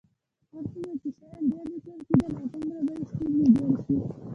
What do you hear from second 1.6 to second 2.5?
لیکل کېدل،